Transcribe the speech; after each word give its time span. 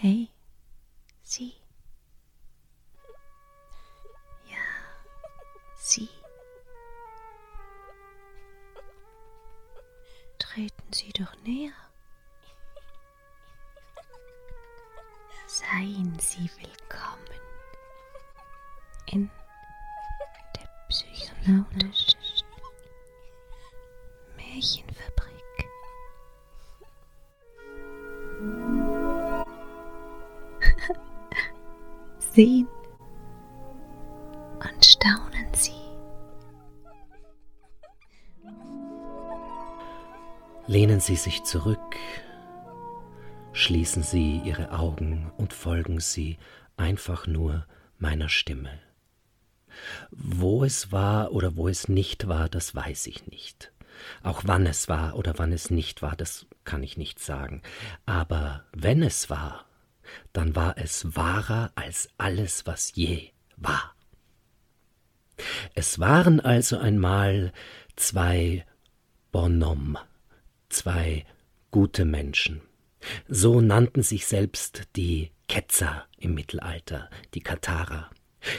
Hey, 0.00 0.30
Sie. 1.24 1.54
Ja, 4.48 4.62
Sie. 5.74 6.08
Treten 10.38 10.92
Sie 10.92 11.12
doch 11.14 11.34
näher. 11.42 11.72
Seien 15.48 16.16
Sie 16.20 16.48
willkommen 16.60 17.40
in 19.06 19.28
der 20.54 20.68
psychonautischen 20.88 22.20
Märchenfabrik. 24.36 25.27
Sehen 32.38 32.68
und 34.60 34.84
staunen 34.84 35.52
Sie. 35.54 35.72
Lehnen 40.68 41.00
Sie 41.00 41.16
sich 41.16 41.42
zurück, 41.42 41.96
schließen 43.52 44.04
Sie 44.04 44.40
Ihre 44.44 44.70
Augen 44.70 45.32
und 45.36 45.52
folgen 45.52 45.98
Sie 45.98 46.38
einfach 46.76 47.26
nur 47.26 47.66
meiner 47.98 48.28
Stimme. 48.28 48.78
Wo 50.12 50.62
es 50.62 50.92
war 50.92 51.32
oder 51.32 51.56
wo 51.56 51.66
es 51.66 51.88
nicht 51.88 52.28
war, 52.28 52.48
das 52.48 52.72
weiß 52.72 53.08
ich 53.08 53.26
nicht. 53.26 53.72
Auch 54.22 54.42
wann 54.44 54.64
es 54.64 54.88
war 54.88 55.16
oder 55.16 55.38
wann 55.38 55.50
es 55.50 55.72
nicht 55.72 56.02
war, 56.02 56.14
das 56.14 56.46
kann 56.62 56.84
ich 56.84 56.96
nicht 56.96 57.18
sagen. 57.18 57.62
Aber 58.06 58.62
wenn 58.72 59.02
es 59.02 59.28
war, 59.28 59.67
dann 60.32 60.54
war 60.56 60.76
es 60.78 61.16
wahrer 61.16 61.72
als 61.74 62.08
alles, 62.18 62.66
was 62.66 62.94
je 62.94 63.30
war. 63.56 63.94
Es 65.74 65.98
waren 65.98 66.40
also 66.40 66.78
einmal 66.78 67.52
zwei 67.96 68.64
Bonhomme, 69.30 70.00
zwei 70.68 71.24
gute 71.70 72.04
Menschen. 72.04 72.60
So 73.28 73.60
nannten 73.60 74.02
sich 74.02 74.26
selbst 74.26 74.84
die 74.96 75.30
Ketzer 75.48 76.06
im 76.18 76.34
Mittelalter, 76.34 77.08
die 77.34 77.40
Katharer. 77.40 78.10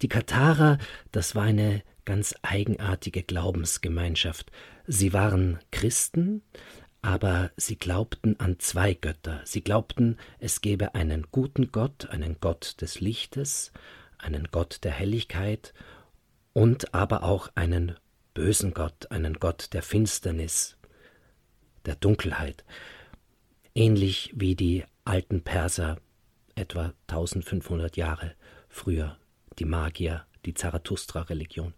Die 0.00 0.08
Katharer, 0.08 0.78
das 1.10 1.34
war 1.34 1.44
eine 1.44 1.82
ganz 2.04 2.34
eigenartige 2.42 3.22
Glaubensgemeinschaft. 3.22 4.50
Sie 4.86 5.12
waren 5.12 5.58
Christen, 5.70 6.42
aber 7.02 7.50
sie 7.56 7.76
glaubten 7.76 8.38
an 8.38 8.60
zwei 8.60 8.94
Götter. 8.94 9.40
Sie 9.44 9.62
glaubten, 9.62 10.18
es 10.38 10.60
gebe 10.60 10.94
einen 10.94 11.26
guten 11.32 11.72
Gott, 11.72 12.08
einen 12.10 12.38
Gott 12.40 12.80
des 12.80 13.00
Lichtes, 13.00 13.72
einen 14.18 14.48
Gott 14.52 14.78
der 14.84 14.92
Helligkeit 14.92 15.74
und 16.52 16.94
aber 16.94 17.24
auch 17.24 17.50
einen 17.56 17.96
bösen 18.34 18.72
Gott, 18.72 19.10
einen 19.10 19.34
Gott 19.34 19.72
der 19.72 19.82
Finsternis, 19.82 20.78
der 21.86 21.96
Dunkelheit, 21.96 22.64
ähnlich 23.74 24.32
wie 24.36 24.54
die 24.54 24.84
alten 25.04 25.42
Perser 25.42 25.98
etwa 26.54 26.94
1500 27.08 27.96
Jahre 27.96 28.34
früher, 28.68 29.18
die 29.58 29.64
Magier, 29.64 30.24
die 30.44 30.54
Zarathustra-Religion. 30.54 31.74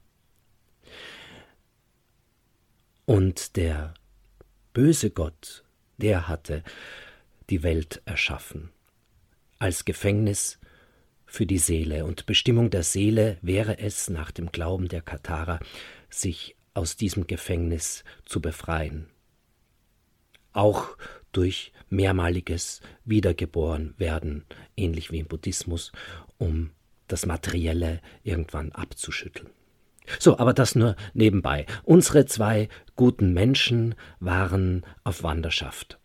Und 3.07 3.57
der 3.57 3.95
böse 4.75 5.11
Gott, 5.11 5.65
der 5.97 6.29
hatte 6.29 6.63
die 7.49 7.63
Welt 7.63 8.03
erschaffen, 8.05 8.71
als 9.59 9.87
Gefängnis 9.87 10.59
für 11.25 11.47
die 11.47 11.59
Seele. 11.59 12.05
Und 12.05 12.27
Bestimmung 12.27 12.69
der 12.69 12.83
Seele 12.83 13.39
wäre 13.41 13.79
es, 13.79 14.11
nach 14.11 14.31
dem 14.31 14.53
Glauben 14.53 14.89
der 14.89 15.01
Katharer, 15.01 15.61
sich 16.11 16.57
aus 16.75 16.97
diesem 16.97 17.27
Gefängnis 17.27 18.05
zu 18.27 18.41
befreien. 18.41 19.09
Auch 20.53 20.97
durch 21.33 21.73
mehrmaliges 21.89 22.81
Wiedergeborenwerden, 23.05 24.45
ähnlich 24.77 25.11
wie 25.13 25.21
im 25.21 25.27
Buddhismus, 25.27 25.93
um 26.39 26.71
das 27.07 27.27
Materielle 27.27 28.01
irgendwann 28.23 28.73
abzuschütteln. 28.73 29.51
So, 30.19 30.39
aber 30.39 30.53
das 30.53 30.75
nur 30.75 30.97
nebenbei. 31.15 31.67
Unsere 31.83 32.27
zwei 32.27 32.69
guten 32.97 33.33
Menschen 33.33 33.95
waren 34.21 34.85
auf 35.03 35.23
Wanderschaft. 35.23 35.99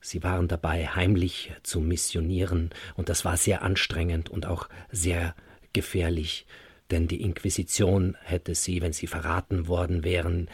Sie 0.00 0.22
waren 0.22 0.48
dabei, 0.48 0.86
heimlich 0.86 1.52
zu 1.62 1.80
missionieren, 1.80 2.70
und 2.96 3.10
das 3.10 3.24
war 3.24 3.36
sehr 3.36 3.62
anstrengend 3.62 4.30
und 4.30 4.46
auch 4.46 4.68
sehr 4.90 5.34
gefährlich, 5.74 6.46
denn 6.90 7.06
die 7.06 7.20
Inquisition 7.20 8.16
hätte 8.22 8.54
sie, 8.54 8.80
wenn 8.80 8.94
sie 8.94 9.06
verraten 9.06 9.68
worden 9.68 10.02
wären, 10.02 10.48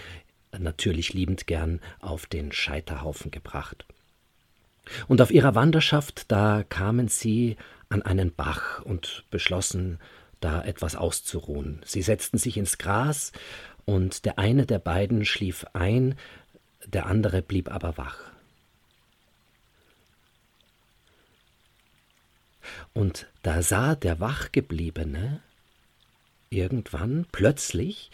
natürlich 0.59 1.13
liebend 1.13 1.47
gern 1.47 1.81
auf 2.01 2.27
den 2.27 2.53
Scheiterhaufen 2.53 3.31
gebracht. 3.31 3.87
Und 5.09 5.21
auf 5.21 5.31
ihrer 5.31 5.55
Wanderschaft, 5.55 6.31
da 6.31 6.65
kamen 6.69 7.09
sie 7.09 7.57
an 7.89 8.03
einen 8.03 8.33
Bach 8.35 8.83
und 8.83 9.25
beschlossen, 9.31 9.99
da 10.41 10.63
etwas 10.63 10.97
auszuruhen. 10.97 11.81
Sie 11.85 12.03
setzten 12.03 12.39
sich 12.39 12.57
ins 12.57 12.79
Gras, 12.79 13.33
und 13.85 14.25
der 14.25 14.39
eine 14.39 14.67
der 14.67 14.81
beiden 14.81 15.25
schlief 15.25 15.65
ein, 15.73 16.17
der 16.85 17.07
andere 17.07 17.41
blieb 17.41 17.71
aber 17.71 17.97
wach. 17.97 18.19
Und 22.93 23.29
da 23.43 23.63
sah 23.63 23.95
der 23.95 24.19
Wachgebliebene 24.19 25.41
irgendwann 26.51 27.27
plötzlich, 27.31 28.11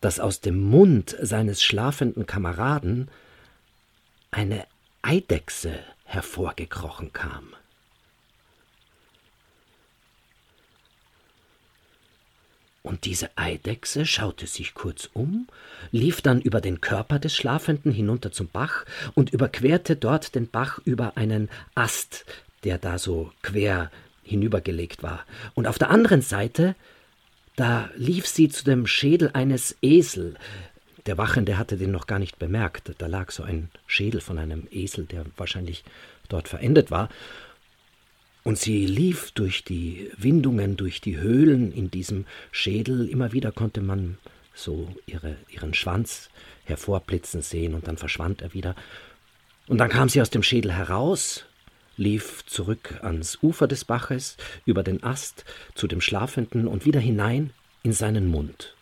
dass 0.00 0.20
aus 0.20 0.40
dem 0.40 0.60
Mund 0.60 1.16
seines 1.20 1.62
schlafenden 1.62 2.26
Kameraden 2.26 3.10
eine 4.30 4.66
Eidechse 5.02 5.78
hervorgekrochen 6.04 7.12
kam. 7.12 7.54
Und 12.90 13.04
diese 13.04 13.30
Eidechse 13.36 14.04
schaute 14.04 14.48
sich 14.48 14.74
kurz 14.74 15.08
um, 15.12 15.46
lief 15.92 16.22
dann 16.22 16.40
über 16.40 16.60
den 16.60 16.80
Körper 16.80 17.20
des 17.20 17.36
Schlafenden 17.36 17.92
hinunter 17.92 18.32
zum 18.32 18.48
Bach 18.48 18.84
und 19.14 19.30
überquerte 19.32 19.94
dort 19.94 20.34
den 20.34 20.50
Bach 20.50 20.80
über 20.84 21.16
einen 21.16 21.50
Ast, 21.76 22.24
der 22.64 22.78
da 22.78 22.98
so 22.98 23.30
quer 23.42 23.92
hinübergelegt 24.24 25.04
war. 25.04 25.24
Und 25.54 25.68
auf 25.68 25.78
der 25.78 25.90
anderen 25.90 26.20
Seite, 26.20 26.74
da 27.54 27.88
lief 27.94 28.26
sie 28.26 28.48
zu 28.48 28.64
dem 28.64 28.88
Schädel 28.88 29.30
eines 29.34 29.76
Esel. 29.82 30.34
Der 31.06 31.16
Wachende 31.16 31.58
hatte 31.58 31.76
den 31.76 31.92
noch 31.92 32.08
gar 32.08 32.18
nicht 32.18 32.40
bemerkt. 32.40 32.90
Da 32.98 33.06
lag 33.06 33.30
so 33.30 33.44
ein 33.44 33.70
Schädel 33.86 34.20
von 34.20 34.36
einem 34.36 34.66
Esel, 34.72 35.04
der 35.04 35.26
wahrscheinlich 35.36 35.84
dort 36.28 36.48
verendet 36.48 36.90
war. 36.90 37.08
Und 38.42 38.58
sie 38.58 38.86
lief 38.86 39.32
durch 39.32 39.64
die 39.64 40.10
Windungen, 40.16 40.76
durch 40.76 41.00
die 41.00 41.18
Höhlen 41.18 41.72
in 41.72 41.90
diesem 41.90 42.24
Schädel. 42.52 43.08
Immer 43.08 43.32
wieder 43.32 43.52
konnte 43.52 43.80
man 43.82 44.18
so 44.54 44.94
ihre, 45.06 45.36
ihren 45.50 45.74
Schwanz 45.74 46.30
hervorblitzen 46.64 47.42
sehen 47.42 47.74
und 47.74 47.86
dann 47.86 47.96
verschwand 47.96 48.42
er 48.42 48.54
wieder. 48.54 48.74
Und 49.66 49.78
dann 49.78 49.90
kam 49.90 50.08
sie 50.08 50.20
aus 50.20 50.30
dem 50.30 50.42
Schädel 50.42 50.72
heraus, 50.72 51.44
lief 51.96 52.44
zurück 52.46 52.98
ans 53.02 53.38
Ufer 53.42 53.68
des 53.68 53.84
Baches, 53.84 54.36
über 54.64 54.82
den 54.82 55.02
Ast 55.02 55.44
zu 55.74 55.86
dem 55.86 56.00
Schlafenden 56.00 56.66
und 56.66 56.86
wieder 56.86 57.00
hinein 57.00 57.52
in 57.82 57.92
seinen 57.92 58.26
Mund. 58.26 58.74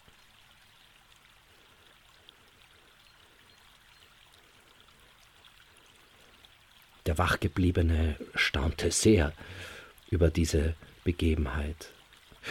Der 7.09 7.17
Wachgebliebene 7.17 8.17
staunte 8.35 8.91
sehr 8.91 9.33
über 10.11 10.29
diese 10.29 10.75
Begebenheit. 11.05 11.89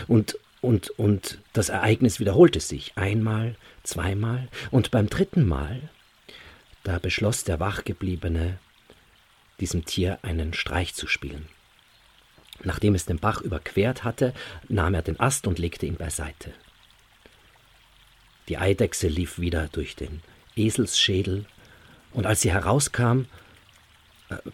Und, 0.08 0.40
und, 0.62 0.90
und 0.98 1.38
das 1.54 1.70
Ereignis 1.70 2.20
wiederholte 2.20 2.60
sich 2.60 2.98
einmal, 2.98 3.56
zweimal, 3.84 4.48
und 4.72 4.90
beim 4.90 5.10
dritten 5.10 5.46
Mal, 5.48 5.92
da 6.84 6.98
beschloss 6.98 7.44
der 7.44 7.60
Wachgebliebene, 7.60 8.58
diesem 9.60 9.86
Tier 9.86 10.18
einen 10.24 10.56
Streich 10.56 10.96
zu 10.96 11.06
spielen. 11.06 11.48
Nachdem 12.64 12.96
es 12.96 13.06
den 13.06 13.20
Bach 13.20 13.42
überquert 13.42 14.04
hatte, 14.04 14.34
nahm 14.70 14.96
er 14.96 15.04
den 15.04 15.20
Ast 15.20 15.46
und 15.46 15.60
legte 15.60 15.86
ihn 15.86 15.98
beiseite. 15.98 16.52
Die 18.50 18.58
Eidechse 18.58 19.08
lief 19.08 19.38
wieder 19.38 19.68
durch 19.68 19.96
den 19.96 20.24
Eselsschädel, 20.56 21.46
und 22.12 22.26
als 22.26 22.42
sie 22.42 22.52
herauskam, 22.52 23.26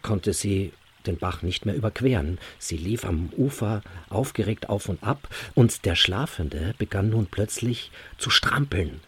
konnte 0.02 0.34
sie 0.34 0.74
den 1.06 1.18
Bach 1.18 1.42
nicht 1.42 1.66
mehr 1.66 1.76
überqueren. 1.76 2.40
Sie 2.60 2.78
lief 2.78 3.06
am 3.06 3.30
Ufer 3.36 3.82
aufgeregt 4.10 4.70
auf 4.70 4.90
und 4.90 5.04
ab, 5.04 5.28
und 5.54 5.86
der 5.86 5.96
Schlafende 5.96 6.74
begann 6.78 7.10
nun 7.10 7.28
plötzlich 7.28 7.92
zu 8.18 8.30
strampeln, 8.30 9.02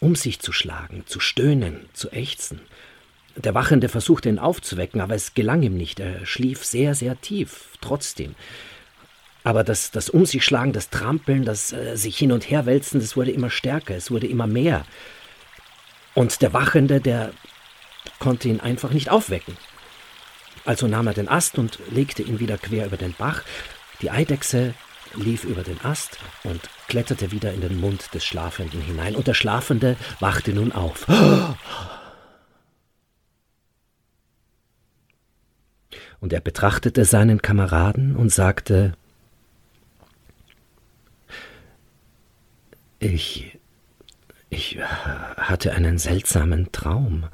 um 0.00 0.16
sich 0.16 0.40
zu 0.40 0.52
schlagen, 0.52 1.04
zu 1.06 1.20
stöhnen, 1.20 1.86
zu 1.92 2.10
ächzen. 2.10 2.60
Der 3.36 3.54
Wachende 3.54 3.88
versuchte 3.88 4.28
ihn 4.28 4.38
aufzuwecken, 4.38 5.00
aber 5.00 5.14
es 5.14 5.34
gelang 5.34 5.62
ihm 5.62 5.76
nicht. 5.76 6.00
Er 6.00 6.26
schlief 6.26 6.64
sehr, 6.64 6.94
sehr 6.94 7.20
tief, 7.20 7.68
trotzdem. 7.80 8.34
Aber 9.44 9.64
das, 9.64 9.90
das 9.90 10.10
Um 10.10 10.26
sich 10.26 10.44
schlagen, 10.44 10.72
das 10.72 10.90
Trampeln, 10.90 11.44
das 11.44 11.72
äh, 11.72 11.96
sich 11.96 12.16
hin 12.16 12.30
und 12.30 12.48
her 12.48 12.66
wälzen, 12.66 13.00
das 13.00 13.16
wurde 13.16 13.30
immer 13.30 13.50
stärker, 13.50 13.96
es 13.96 14.10
wurde 14.10 14.26
immer 14.26 14.46
mehr. 14.46 14.84
Und 16.14 16.42
der 16.42 16.52
Wachende, 16.52 17.00
der 17.00 17.32
konnte 18.18 18.48
ihn 18.48 18.60
einfach 18.60 18.90
nicht 18.90 19.10
aufwecken. 19.10 19.56
Also 20.64 20.86
nahm 20.86 21.06
er 21.08 21.14
den 21.14 21.28
Ast 21.28 21.58
und 21.58 21.78
legte 21.90 22.22
ihn 22.22 22.38
wieder 22.38 22.58
quer 22.58 22.86
über 22.86 22.96
den 22.96 23.14
Bach. 23.14 23.42
Die 24.00 24.10
Eidechse 24.10 24.74
lief 25.14 25.44
über 25.44 25.62
den 25.62 25.80
Ast 25.84 26.18
und 26.44 26.60
kletterte 26.88 27.32
wieder 27.32 27.52
in 27.52 27.60
den 27.60 27.80
Mund 27.80 28.14
des 28.14 28.24
Schlafenden 28.24 28.80
hinein. 28.80 29.16
Und 29.16 29.26
der 29.26 29.34
Schlafende 29.34 29.96
wachte 30.20 30.52
nun 30.52 30.72
auf. 30.72 31.06
Und 36.20 36.32
er 36.32 36.40
betrachtete 36.40 37.04
seinen 37.04 37.42
Kameraden 37.42 38.14
und 38.14 38.30
sagte, 38.30 38.92
ich, 43.00 43.58
ich 44.48 44.78
hatte 44.78 45.72
einen 45.72 45.98
seltsamen 45.98 46.70
Traum. 46.70 47.26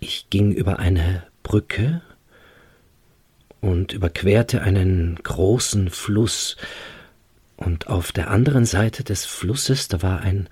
Ich 0.00 0.30
ging 0.30 0.52
über 0.52 0.78
eine 0.78 1.26
Brücke 1.48 2.02
und 3.62 3.94
überquerte 3.94 4.60
einen 4.60 5.16
großen 5.22 5.88
Fluss, 5.88 6.58
und 7.56 7.88
auf 7.88 8.12
der 8.12 8.30
anderen 8.30 8.66
Seite 8.66 9.02
des 9.02 9.24
Flusses, 9.24 9.88
da 9.88 10.02
war 10.02 10.20
ein, 10.20 10.50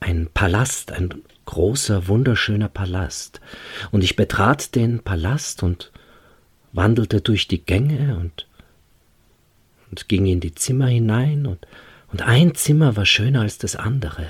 ein 0.00 0.28
Palast, 0.32 0.92
ein 0.92 1.22
großer, 1.46 2.08
wunderschöner 2.08 2.68
Palast, 2.68 3.40
und 3.90 4.04
ich 4.04 4.16
betrat 4.16 4.74
den 4.74 5.00
Palast 5.00 5.62
und 5.62 5.92
wandelte 6.72 7.22
durch 7.22 7.48
die 7.48 7.64
Gänge 7.64 8.18
und, 8.18 8.46
und 9.88 10.08
ging 10.10 10.26
in 10.26 10.40
die 10.40 10.54
Zimmer 10.54 10.88
hinein, 10.88 11.46
und, 11.46 11.66
und 12.12 12.20
ein 12.20 12.54
Zimmer 12.54 12.96
war 12.96 13.06
schöner 13.06 13.40
als 13.40 13.56
das 13.56 13.76
andere, 13.76 14.26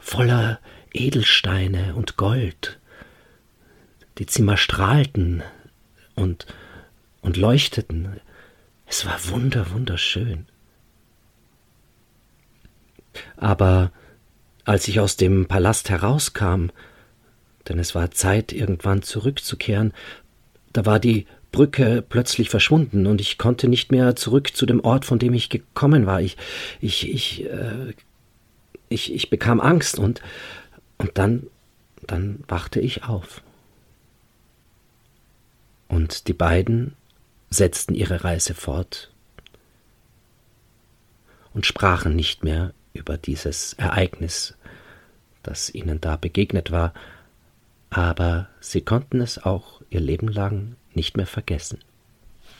voller 0.00 0.58
Edelsteine 0.92 1.94
und 1.94 2.16
Gold. 2.16 2.80
Die 4.18 4.26
Zimmer 4.26 4.56
strahlten 4.56 5.42
und, 6.14 6.46
und 7.20 7.36
leuchteten. 7.36 8.20
Es 8.86 9.06
war 9.06 9.18
wunder, 9.28 9.70
wunderschön. 9.70 10.46
Aber 13.36 13.92
als 14.64 14.88
ich 14.88 15.00
aus 15.00 15.16
dem 15.16 15.46
Palast 15.46 15.90
herauskam, 15.90 16.66
denn 17.68 17.78
es 17.78 17.94
war 17.94 18.10
Zeit, 18.10 18.52
irgendwann 18.52 19.02
zurückzukehren, 19.02 19.92
da 20.72 20.84
war 20.84 20.98
die 20.98 21.26
Brücke 21.52 22.04
plötzlich 22.06 22.50
verschwunden 22.50 23.06
und 23.06 23.20
ich 23.20 23.38
konnte 23.38 23.68
nicht 23.68 23.90
mehr 23.90 24.16
zurück 24.16 24.54
zu 24.54 24.66
dem 24.66 24.80
Ort, 24.80 25.04
von 25.04 25.18
dem 25.18 25.32
ich 25.32 25.48
gekommen 25.48 26.06
war. 26.06 26.20
Ich, 26.20 26.36
ich, 26.80 27.08
ich, 27.08 27.44
äh, 27.46 27.94
ich, 28.88 29.12
ich 29.12 29.30
bekam 29.30 29.60
Angst 29.60 29.98
und, 29.98 30.20
und 30.98 31.16
dann, 31.16 31.46
dann 32.06 32.44
wachte 32.48 32.80
ich 32.80 33.04
auf. 33.04 33.42
Und 35.88 36.28
die 36.28 36.34
beiden 36.34 36.94
setzten 37.50 37.94
ihre 37.94 38.24
Reise 38.24 38.54
fort 38.54 39.10
und 41.54 41.66
sprachen 41.66 42.14
nicht 42.14 42.44
mehr 42.44 42.72
über 42.92 43.16
dieses 43.16 43.72
Ereignis, 43.74 44.54
das 45.42 45.74
ihnen 45.74 46.00
da 46.00 46.16
begegnet 46.16 46.70
war, 46.70 46.92
aber 47.90 48.48
sie 48.60 48.82
konnten 48.82 49.20
es 49.20 49.42
auch 49.42 49.80
ihr 49.88 50.00
Leben 50.00 50.28
lang 50.28 50.76
nicht 50.92 51.16
mehr 51.16 51.26
vergessen. 51.26 51.78